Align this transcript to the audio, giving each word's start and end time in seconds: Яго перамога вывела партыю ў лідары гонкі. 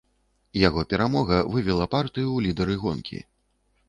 Яго 0.67 0.81
перамога 0.93 1.37
вывела 1.55 1.85
партыю 1.97 2.23
ў 2.31 2.39
лідары 2.47 2.79
гонкі. 2.85 3.21